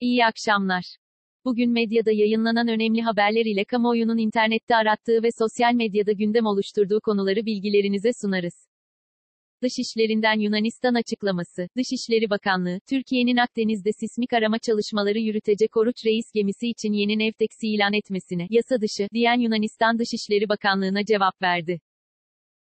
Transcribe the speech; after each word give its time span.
İyi 0.00 0.26
akşamlar. 0.26 0.84
Bugün 1.44 1.72
medyada 1.72 2.12
yayınlanan 2.12 2.68
önemli 2.68 3.02
haberler 3.02 3.44
ile 3.46 3.64
kamuoyunun 3.64 4.18
internette 4.18 4.76
arattığı 4.76 5.22
ve 5.22 5.28
sosyal 5.38 5.74
medyada 5.74 6.12
gündem 6.12 6.46
oluşturduğu 6.46 7.00
konuları 7.00 7.46
bilgilerinize 7.46 8.10
sunarız. 8.22 8.54
Dışişlerinden 9.62 10.38
Yunanistan 10.40 10.94
açıklaması. 10.94 11.68
Dışişleri 11.76 12.30
Bakanlığı, 12.30 12.80
Türkiye'nin 12.88 13.36
Akdeniz'de 13.36 13.90
sismik 14.00 14.32
arama 14.32 14.58
çalışmaları 14.58 15.18
yürütecek 15.18 15.76
Oruç 15.76 16.06
Reis 16.06 16.32
gemisi 16.34 16.68
için 16.68 16.92
yeni 16.92 17.18
Nevteks'i 17.18 17.68
ilan 17.68 17.92
etmesine, 17.92 18.46
yasa 18.50 18.80
dışı, 18.80 19.08
diyen 19.14 19.40
Yunanistan 19.40 19.98
Dışişleri 19.98 20.48
Bakanlığı'na 20.48 21.04
cevap 21.04 21.42
verdi. 21.42 21.80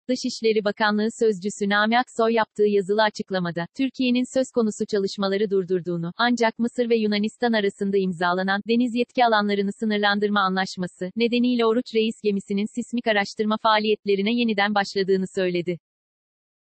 Dışişleri 0.10 0.64
Bakanlığı 0.64 1.10
Sözcüsü 1.20 1.70
Nami 1.70 2.00
Aksoy 2.00 2.34
yaptığı 2.34 2.68
yazılı 2.68 3.04
açıklamada, 3.04 3.68
Türkiye'nin 3.78 4.34
söz 4.34 4.52
konusu 4.52 4.86
çalışmaları 4.86 5.50
durdurduğunu, 5.50 6.12
ancak 6.18 6.59
Mısır 6.59 6.90
ve 6.90 6.96
Yunanistan 6.96 7.54
arasında 7.54 7.98
imzalanan, 7.98 8.62
deniz 8.68 8.95
yetki 8.95 9.26
alanlarını 9.26 9.72
sınırlandırma 9.80 10.40
anlaşması, 10.40 11.12
nedeniyle 11.16 11.66
Oruç 11.66 11.95
Reis 11.95 12.22
gemisinin 12.23 12.66
sismik 12.76 13.08
araştırma 13.08 13.58
faaliyetlerine 13.64 14.34
yeniden 14.34 14.76
başladığını 14.76 15.26
söyledi. 15.36 15.80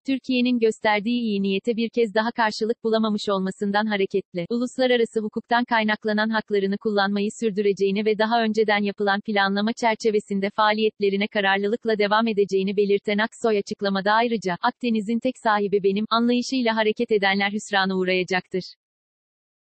Türkiye'nin 0.06 0.58
gösterdiği 0.58 1.20
iyi 1.20 1.42
niyete 1.42 1.76
bir 1.76 1.90
kez 1.94 2.14
daha 2.14 2.30
karşılık 2.30 2.84
bulamamış 2.84 3.28
olmasından 3.28 3.86
hareketle, 3.86 4.46
uluslararası 4.50 5.20
hukuktan 5.20 5.64
kaynaklanan 5.64 6.28
haklarını 6.28 6.78
kullanmayı 6.78 7.28
sürdüreceğini 7.40 8.04
ve 8.04 8.18
daha 8.18 8.42
önceden 8.42 8.82
yapılan 8.82 9.20
planlama 9.20 9.72
çerçevesinde 9.72 10.50
faaliyetlerine 10.56 11.26
kararlılıkla 11.28 11.98
devam 11.98 12.26
edeceğini 12.28 12.76
belirten 12.76 13.18
Aksoy 13.18 13.58
açıklamada 13.58 14.12
ayrıca, 14.12 14.56
Akdeniz'in 14.62 15.18
tek 15.18 15.34
sahibi 15.38 15.82
benim, 15.82 16.04
anlayışıyla 16.10 16.76
hareket 16.76 17.12
edenler 17.12 17.50
hüsrana 17.52 17.96
uğrayacaktır. 17.96 18.64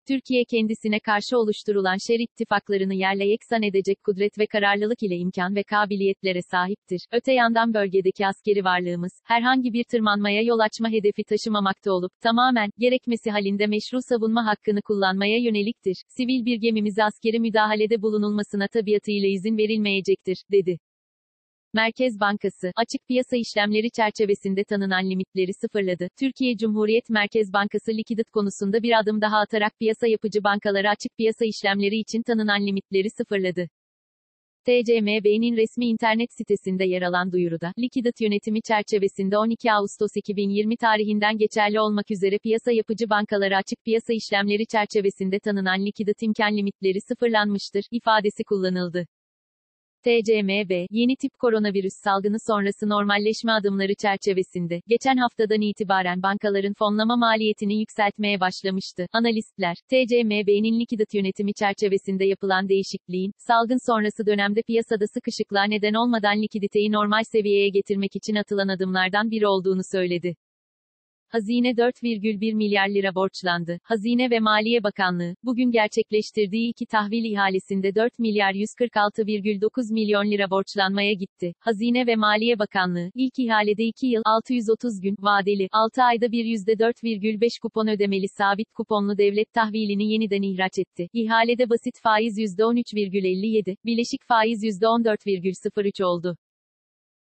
Türkiye 0.09 0.45
kendisine 0.45 1.01
karşı 1.01 1.39
oluşturulan 1.39 1.97
şer 2.07 2.21
ittifaklarını 2.21 2.95
yerle 2.95 3.25
yeksan 3.25 3.63
edecek 3.63 4.05
kudret 4.05 4.39
ve 4.39 4.47
kararlılık 4.47 5.03
ile 5.03 5.17
imkan 5.17 5.55
ve 5.55 5.63
kabiliyetlere 5.63 6.43
sahiptir. 6.43 7.01
Öte 7.13 7.33
yandan 7.33 7.75
bölgedeki 7.75 8.27
askeri 8.27 8.65
varlığımız, 8.65 9.13
herhangi 9.25 9.73
bir 9.73 9.85
tırmanmaya 9.85 10.43
yol 10.43 10.59
açma 10.59 10.89
hedefi 10.91 11.25
taşımamakta 11.25 11.93
olup, 11.93 12.13
tamamen, 12.21 12.71
gerekmesi 12.79 13.31
halinde 13.31 13.67
meşru 13.67 13.99
savunma 14.09 14.47
hakkını 14.47 14.83
kullanmaya 14.83 15.39
yöneliktir. 15.39 15.97
Sivil 16.09 16.45
bir 16.45 16.57
gemimize 16.57 17.05
askeri 17.05 17.41
müdahalede 17.41 18.03
bulunulmasına 18.03 18.69
tabiatıyla 18.69 19.29
izin 19.29 19.59
verilmeyecektir, 19.59 20.37
dedi. 20.53 20.79
Merkez 21.77 22.21
Bankası, 22.21 22.73
açık 22.77 23.09
piyasa 23.09 23.37
işlemleri 23.37 23.91
çerçevesinde 23.91 24.65
tanınan 24.65 25.11
limitleri 25.11 25.53
sıfırladı. 25.61 26.09
Türkiye 26.19 26.57
Cumhuriyet 26.57 27.11
Merkez 27.11 27.53
Bankası 27.53 27.91
likidit 27.93 28.31
konusunda 28.31 28.83
bir 28.83 28.99
adım 29.01 29.21
daha 29.21 29.39
atarak 29.39 29.73
piyasa 29.81 30.07
yapıcı 30.07 30.45
bankalara 30.45 30.91
açık 30.91 31.17
piyasa 31.19 31.45
işlemleri 31.45 31.97
için 31.99 32.23
tanınan 32.23 32.67
limitleri 32.67 33.11
sıfırladı. 33.11 33.69
TCMB'nin 34.65 35.57
resmi 35.57 35.87
internet 35.87 36.29
sitesinde 36.39 36.85
yer 36.85 37.03
alan 37.03 37.33
duyuruda, 37.33 37.73
likidit 37.79 38.21
yönetimi 38.21 38.63
çerçevesinde 38.63 39.39
12 39.39 39.73
Ağustos 39.73 40.11
2020 40.17 40.77
tarihinden 40.77 41.39
geçerli 41.39 41.81
olmak 41.81 42.11
üzere 42.11 42.39
piyasa 42.39 42.73
yapıcı 42.73 43.11
bankalara 43.11 43.57
açık 43.57 43.85
piyasa 43.85 44.13
işlemleri 44.13 44.67
çerçevesinde 44.67 45.39
tanınan 45.39 45.87
likidit 45.87 46.23
imkan 46.23 46.57
limitleri 46.57 47.01
sıfırlanmıştır, 47.01 47.85
ifadesi 47.91 48.45
kullanıldı. 48.45 49.07
TCMB, 50.07 50.87
yeni 50.91 51.17
tip 51.17 51.39
koronavirüs 51.39 51.93
salgını 52.05 52.37
sonrası 52.49 52.89
normalleşme 52.89 53.53
adımları 53.53 53.95
çerçevesinde, 54.03 54.81
geçen 54.89 55.17
haftadan 55.17 55.61
itibaren 55.61 56.23
bankaların 56.23 56.75
fonlama 56.79 57.17
maliyetini 57.17 57.79
yükseltmeye 57.81 58.41
başlamıştı. 58.41 59.07
Analistler, 59.13 59.77
TCMB'nin 59.91 60.81
likidit 60.81 61.15
yönetimi 61.15 61.55
çerçevesinde 61.55 62.25
yapılan 62.25 62.69
değişikliğin, 62.69 63.33
salgın 63.39 63.91
sonrası 63.91 64.27
dönemde 64.27 64.63
piyasada 64.63 65.05
sıkışıklığa 65.15 65.65
neden 65.65 65.95
olmadan 65.95 66.43
likiditeyi 66.43 66.93
normal 66.93 67.23
seviyeye 67.33 67.69
getirmek 67.69 68.17
için 68.17 68.35
atılan 68.35 68.69
adımlardan 68.69 69.31
biri 69.31 69.47
olduğunu 69.47 69.83
söyledi. 69.93 70.35
Hazine 71.29 71.71
4,1 71.71 72.55
milyar 72.55 72.89
lira 72.89 73.15
borçlandı. 73.15 73.79
Hazine 73.83 74.31
ve 74.31 74.41
Maliye 74.41 74.83
Bakanlığı, 74.83 75.35
bugün 75.45 75.71
gerçekleştirdiği 75.71 76.71
iki 76.71 76.87
tahvil 76.87 77.25
ihalesinde 77.25 77.95
4 77.95 78.19
milyar 78.19 78.55
146,9 78.55 79.93
milyon 79.93 80.31
lira 80.31 80.51
borçlanmaya 80.51 81.13
gitti. 81.13 81.53
Hazine 81.61 82.07
ve 82.07 82.17
Maliye 82.17 82.59
Bakanlığı, 82.59 83.11
ilk 83.15 83.39
ihalede 83.39 83.85
2 83.85 84.07
yıl 84.07 84.23
630 84.25 85.01
gün 85.01 85.17
vadeli, 85.19 85.69
6 85.73 86.03
ayda 86.03 86.33
bir 86.33 86.45
%4,5 86.45 87.61
kupon 87.63 87.87
ödemeli 87.87 88.29
sabit 88.29 88.73
kuponlu 88.73 89.19
devlet 89.19 89.53
tahvilini 89.53 90.13
yeniden 90.13 90.43
ihraç 90.43 90.79
etti. 90.79 91.09
İhalede 91.13 91.71
basit 91.71 91.95
faiz 92.03 92.39
%13,57, 92.39 93.77
bileşik 93.85 94.23
faiz 94.29 94.65
%14,03 94.65 96.05
oldu. 96.05 96.37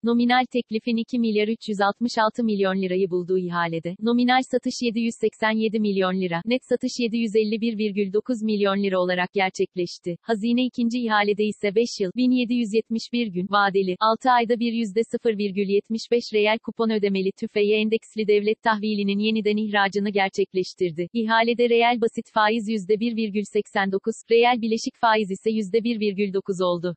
Nominal 0.04 0.46
teklifin 0.46 0.98
2 0.98 1.20
milyar 1.20 1.48
366 1.48 2.44
milyon 2.44 2.82
lirayı 2.82 3.10
bulduğu 3.10 3.38
ihalede, 3.38 3.96
nominal 4.00 4.42
satış 4.52 4.74
787 4.82 5.80
milyon 5.80 6.22
lira, 6.22 6.42
net 6.46 6.62
satış 6.70 6.92
751,9 7.00 8.46
milyon 8.46 8.84
lira 8.84 9.00
olarak 9.00 9.34
gerçekleşti. 9.34 10.18
Hazine 10.22 10.66
ikinci 10.66 11.00
ihalede 11.00 11.44
ise 11.46 11.76
5 11.76 11.90
yıl, 12.02 12.12
1771 12.16 13.28
gün, 13.28 13.48
vadeli, 13.50 13.96
6 14.00 14.32
ayda 14.32 14.60
bir 14.60 14.74
%0,75 14.74 16.34
reel 16.34 16.60
kupon 16.60 16.90
ödemeli 16.90 17.32
tüfeğe 17.40 17.82
endeksli 17.82 18.28
devlet 18.28 18.62
tahvilinin 18.64 19.20
yeniden 19.20 19.58
ihracını 19.58 20.10
gerçekleştirdi. 20.10 21.08
İhalede 21.14 21.70
reel 21.70 22.02
basit 22.02 22.32
faiz 22.34 22.70
%1,89, 22.70 24.32
reel 24.32 24.62
bileşik 24.62 24.96
faiz 25.02 25.32
ise 25.32 25.50
%1,9 25.50 26.64
oldu. 26.64 26.96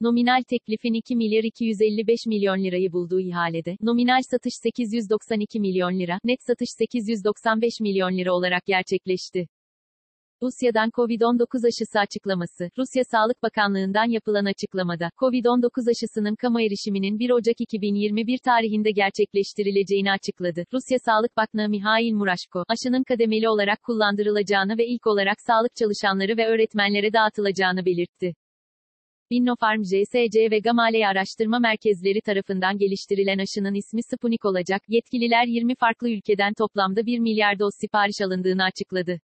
Nominal 0.00 0.42
teklifin 0.42 0.94
2 0.94 1.16
milyar 1.16 1.44
255 1.44 2.26
milyon 2.26 2.64
lirayı 2.64 2.92
bulduğu 2.92 3.20
ihalede, 3.20 3.76
nominal 3.80 4.20
satış 4.30 4.52
892 4.62 5.60
milyon 5.60 5.98
lira, 5.98 6.18
net 6.24 6.42
satış 6.46 6.68
895 6.78 7.72
milyon 7.80 8.18
lira 8.18 8.32
olarak 8.32 8.66
gerçekleşti. 8.66 9.46
Rusya'dan 10.42 10.88
Covid-19 10.88 11.66
aşısı 11.68 11.98
açıklaması. 11.98 12.70
Rusya 12.78 13.04
Sağlık 13.04 13.42
Bakanlığı'ndan 13.42 14.10
yapılan 14.10 14.44
açıklamada, 14.44 15.10
Covid-19 15.16 15.90
aşısının 15.90 16.34
kamu 16.34 16.60
erişiminin 16.62 17.18
1 17.18 17.30
Ocak 17.30 17.60
2021 17.60 18.38
tarihinde 18.44 18.90
gerçekleştirileceğini 18.90 20.12
açıkladı. 20.12 20.64
Rusya 20.72 20.98
Sağlık 20.98 21.36
Bakanı 21.36 21.68
Mihail 21.68 22.12
Murashko, 22.12 22.64
aşının 22.68 23.02
kademeli 23.02 23.48
olarak 23.48 23.82
kullandırılacağını 23.82 24.78
ve 24.78 24.86
ilk 24.86 25.06
olarak 25.06 25.36
sağlık 25.46 25.76
çalışanları 25.76 26.36
ve 26.36 26.46
öğretmenlere 26.46 27.12
dağıtılacağını 27.12 27.86
belirtti. 27.86 28.34
Binnofarm 29.30 29.82
JSC 29.84 30.50
ve 30.50 30.58
Gamaleya 30.58 31.08
Araştırma 31.08 31.58
Merkezleri 31.58 32.20
tarafından 32.20 32.78
geliştirilen 32.78 33.38
aşının 33.38 33.74
ismi 33.74 34.02
Sputnik 34.02 34.44
olacak. 34.44 34.82
Yetkililer 34.88 35.46
20 35.46 35.74
farklı 35.74 36.10
ülkeden 36.10 36.54
toplamda 36.54 37.06
1 37.06 37.18
milyar 37.18 37.58
doz 37.58 37.74
sipariş 37.80 38.20
alındığını 38.20 38.64
açıkladı. 38.64 39.20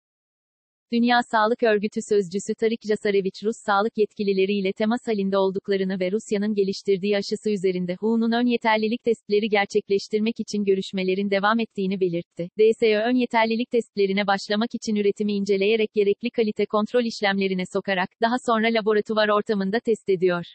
Dünya 0.94 1.24
Sağlık 1.24 1.64
Örgütü 1.64 2.02
sözcüsü 2.10 2.56
Tarik 2.60 2.82
Jasareviç 2.88 3.44
Rus 3.44 3.56
sağlık 3.66 3.98
yetkilileriyle 3.98 4.74
temas 4.74 5.08
halinde 5.08 5.38
olduklarını 5.38 6.00
ve 6.00 6.12
Rusya'nın 6.12 6.56
geliştirdiği 6.56 7.18
aşısı 7.18 7.50
üzerinde 7.52 7.92
WHO'nun 7.92 8.32
ön 8.32 8.46
yeterlilik 8.46 9.04
testleri 9.04 9.50
gerçekleştirmek 9.50 10.40
için 10.40 10.64
görüşmelerin 10.64 11.30
devam 11.32 11.60
ettiğini 11.60 12.00
belirtti. 12.00 12.50
DSÖ 12.60 13.02
ön 13.10 13.16
yeterlilik 13.16 13.72
testlerine 13.72 14.28
başlamak 14.28 14.76
için 14.76 14.96
üretimi 14.96 15.34
inceleyerek 15.34 15.94
gerekli 15.94 16.30
kalite 16.30 16.66
kontrol 16.66 17.06
işlemlerine 17.06 17.64
sokarak, 17.74 18.10
daha 18.22 18.36
sonra 18.46 18.68
laboratuvar 18.68 19.30
ortamında 19.30 19.80
test 19.80 20.10
ediyor. 20.10 20.46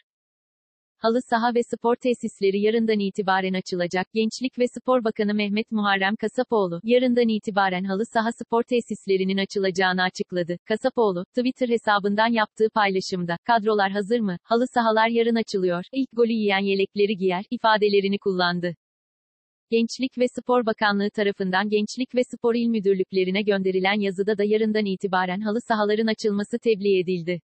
Halı 0.99 1.19
saha 1.29 1.55
ve 1.55 1.59
spor 1.63 1.95
tesisleri 1.95 2.61
yarından 2.61 2.99
itibaren 2.99 3.53
açılacak. 3.53 4.07
Gençlik 4.13 4.59
ve 4.59 4.67
Spor 4.67 5.03
Bakanı 5.03 5.33
Mehmet 5.33 5.71
Muharrem 5.71 6.15
Kasapoğlu, 6.15 6.79
yarından 6.83 7.27
itibaren 7.27 7.83
halı 7.83 8.05
saha 8.13 8.31
spor 8.31 8.63
tesislerinin 8.63 9.37
açılacağını 9.37 10.03
açıkladı. 10.03 10.57
Kasapoğlu, 10.65 11.25
Twitter 11.25 11.69
hesabından 11.69 12.27
yaptığı 12.27 12.69
paylaşımda, 12.73 13.37
kadrolar 13.45 13.91
hazır 13.91 14.19
mı? 14.19 14.37
Halı 14.43 14.65
sahalar 14.73 15.07
yarın 15.07 15.35
açılıyor. 15.35 15.83
İlk 15.93 16.09
golü 16.13 16.31
yiyen 16.31 16.63
yelekleri 16.63 17.17
giyer, 17.17 17.43
ifadelerini 17.51 18.19
kullandı. 18.19 18.75
Gençlik 19.71 20.17
ve 20.17 20.25
Spor 20.27 20.65
Bakanlığı 20.65 21.09
tarafından 21.09 21.69
Gençlik 21.69 22.15
ve 22.15 22.21
Spor 22.23 22.55
İl 22.55 22.67
Müdürlüklerine 22.67 23.41
gönderilen 23.41 23.99
yazıda 23.99 24.37
da 24.37 24.43
yarından 24.43 24.85
itibaren 24.85 25.41
halı 25.41 25.59
sahaların 25.67 26.07
açılması 26.07 26.59
tebliğ 26.59 26.99
edildi. 26.99 27.41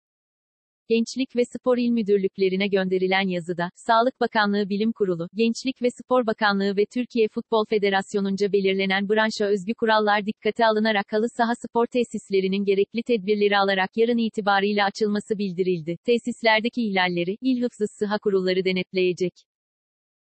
Gençlik 0.89 1.35
ve 1.35 1.41
Spor 1.45 1.77
İl 1.77 1.89
Müdürlüklerine 1.89 2.67
gönderilen 2.67 3.27
yazıda, 3.27 3.69
Sağlık 3.75 4.21
Bakanlığı 4.21 4.69
Bilim 4.69 4.91
Kurulu, 4.91 5.27
Gençlik 5.33 5.81
ve 5.81 5.87
Spor 5.91 6.27
Bakanlığı 6.27 6.77
ve 6.77 6.85
Türkiye 6.93 7.27
Futbol 7.27 7.65
Federasyonu'nca 7.69 8.51
belirlenen 8.53 9.09
branşa 9.09 9.45
özgü 9.45 9.73
kurallar 9.73 10.25
dikkate 10.25 10.65
alınarak 10.65 11.13
halı 11.13 11.29
saha 11.37 11.53
spor 11.55 11.85
tesislerinin 11.85 12.65
gerekli 12.65 13.03
tedbirleri 13.03 13.57
alarak 13.57 13.89
yarın 13.95 14.17
itibarıyla 14.17 14.85
açılması 14.85 15.37
bildirildi. 15.37 15.97
Tesislerdeki 16.05 16.81
ihlalleri, 16.87 17.37
İl 17.41 17.61
Hıfzı 17.61 17.85
Sıha 17.99 18.17
Kurulları 18.17 18.65
denetleyecek. 18.65 19.33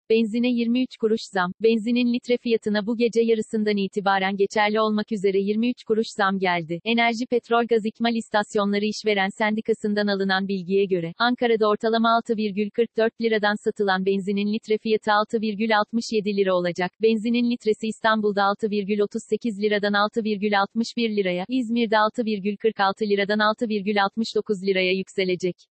Benzine 0.09 0.47
23 0.47 0.97
kuruş 0.97 1.21
zam. 1.33 1.51
Benzinin 1.63 2.13
litre 2.13 2.37
fiyatına 2.37 2.87
bu 2.87 2.97
gece 2.97 3.21
yarısından 3.21 3.77
itibaren 3.77 4.35
geçerli 4.37 4.81
olmak 4.81 5.11
üzere 5.11 5.39
23 5.39 5.83
kuruş 5.83 6.07
zam 6.17 6.39
geldi. 6.39 6.79
Enerji 6.85 7.25
Petrol 7.25 7.65
Gaz 7.67 7.85
İkmal 7.85 8.15
İstasyonları 8.15 8.85
İşveren 8.85 9.29
Sendikası'ndan 9.37 10.07
alınan 10.07 10.47
bilgiye 10.47 10.85
göre, 10.85 11.13
Ankara'da 11.17 11.67
ortalama 11.67 12.09
6,44 12.27 13.11
liradan 13.21 13.55
satılan 13.63 14.05
benzinin 14.05 14.53
litre 14.53 14.77
fiyatı 14.77 15.11
6,67 15.11 16.37
lira 16.37 16.55
olacak. 16.55 16.91
Benzinin 17.01 17.51
litresi 17.51 17.87
İstanbul'da 17.87 18.41
6,38 18.41 19.61
liradan 19.61 19.93
6,61 19.93 21.15
liraya, 21.15 21.45
İzmir'de 21.49 21.95
6,46 21.95 23.09
liradan 23.09 23.39
6,69 23.39 24.67
liraya 24.67 24.93
yükselecek. 24.93 25.76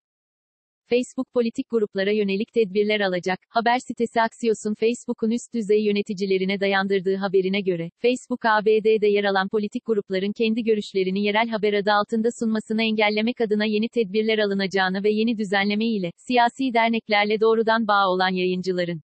Facebook 0.90 1.32
politik 1.34 1.70
gruplara 1.70 2.10
yönelik 2.10 2.52
tedbirler 2.52 3.00
alacak. 3.00 3.38
Haber 3.48 3.78
sitesi 3.78 4.20
Axios'un 4.20 4.74
Facebook'un 4.74 5.30
üst 5.30 5.54
düzey 5.54 5.84
yöneticilerine 5.84 6.60
dayandırdığı 6.60 7.16
haberine 7.16 7.60
göre, 7.60 7.90
Facebook 8.02 8.44
ABD'de 8.44 9.06
yer 9.06 9.24
alan 9.24 9.48
politik 9.48 9.86
grupların 9.86 10.32
kendi 10.32 10.62
görüşlerini 10.62 11.24
yerel 11.24 11.48
haber 11.48 11.72
adı 11.72 11.92
altında 11.92 12.28
sunmasını 12.40 12.82
engellemek 12.82 13.40
adına 13.40 13.64
yeni 13.64 13.88
tedbirler 13.88 14.38
alınacağını 14.38 15.04
ve 15.04 15.10
yeni 15.10 15.38
düzenleme 15.38 15.86
ile, 15.86 16.10
siyasi 16.16 16.74
derneklerle 16.74 17.40
doğrudan 17.40 17.86
bağ 17.88 18.08
olan 18.08 18.30
yayıncıların, 18.30 19.02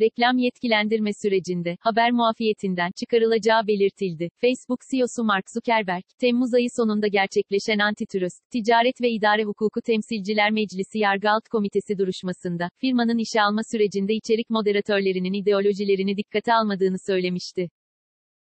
reklam 0.00 0.38
yetkilendirme 0.38 1.10
sürecinde, 1.22 1.76
haber 1.80 2.10
muafiyetinden 2.12 2.90
çıkarılacağı 3.00 3.66
belirtildi. 3.66 4.28
Facebook 4.40 4.80
CEO'su 4.90 5.24
Mark 5.24 5.44
Zuckerberg, 5.54 6.04
Temmuz 6.20 6.54
ayı 6.54 6.68
sonunda 6.76 7.08
gerçekleşen 7.08 7.78
Antitrust, 7.78 8.50
Ticaret 8.52 9.00
ve 9.00 9.10
İdare 9.10 9.44
Hukuku 9.44 9.80
Temsilciler 9.82 10.50
Meclisi 10.50 10.98
Yargı 10.98 11.30
Alt 11.30 11.48
Komitesi 11.48 11.98
duruşmasında, 11.98 12.68
firmanın 12.80 13.18
işe 13.18 13.42
alma 13.42 13.60
sürecinde 13.72 14.14
içerik 14.14 14.50
moderatörlerinin 14.50 15.32
ideolojilerini 15.32 16.16
dikkate 16.16 16.54
almadığını 16.54 16.96
söylemişti. 17.06 17.68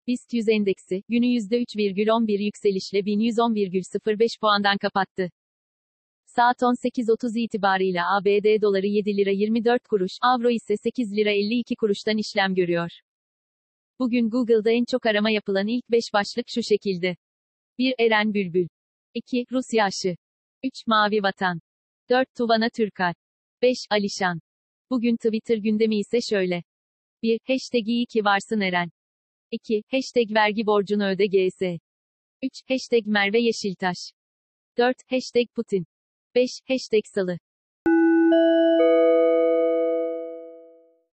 BIST 0.06 0.32
100 0.32 0.48
endeksi, 0.48 1.02
günü 1.08 1.26
%3,11 1.26 2.44
yükselişle 2.44 2.98
1110,05 2.98 4.40
puandan 4.40 4.78
kapattı. 4.78 5.30
Saat 6.36 6.62
18.30 6.62 7.38
itibarıyla 7.38 8.16
ABD 8.16 8.62
doları 8.62 8.86
7 8.86 9.16
lira 9.16 9.30
24 9.30 9.88
kuruş, 9.88 10.12
avro 10.22 10.50
ise 10.50 10.76
8 10.76 11.12
lira 11.16 11.30
52 11.30 11.76
kuruştan 11.76 12.18
işlem 12.18 12.54
görüyor. 12.54 12.90
Bugün 13.98 14.30
Google'da 14.30 14.70
en 14.70 14.84
çok 14.84 15.06
arama 15.06 15.30
yapılan 15.30 15.66
ilk 15.66 15.90
5 15.90 16.04
başlık 16.14 16.46
şu 16.48 16.62
şekilde. 16.62 17.16
1. 17.78 17.94
Eren 17.98 18.34
Bülbül. 18.34 18.68
2. 19.14 19.46
Rusya 19.52 19.84
aşı. 19.84 20.16
3. 20.64 20.86
Mavi 20.86 21.22
Vatan. 21.22 21.60
4. 22.10 22.34
Tuvana 22.34 22.70
Türkal. 22.70 23.14
5. 23.62 23.76
Alişan. 23.90 24.40
Bugün 24.90 25.16
Twitter 25.16 25.56
gündemi 25.56 25.98
ise 25.98 26.18
şöyle. 26.20 26.62
1. 27.22 27.40
Hashtag 27.46 27.88
iyi 27.88 28.06
ki 28.06 28.24
varsın 28.24 28.60
Eren. 28.60 28.90
2. 29.50 29.82
Hashtag 29.90 30.34
vergi 30.34 30.66
borcunu 30.66 31.06
öde 31.06 31.26
GS. 31.26 31.62
3. 32.42 32.52
Hashtag 32.68 33.06
Merve 33.06 33.40
Yeşiltaş. 33.40 33.98
4. 34.78 34.96
Hashtag 35.10 35.46
Putin. 35.54 35.86
5. 36.36 36.60
Hashtag 36.68 37.06
Salı. 37.14 37.38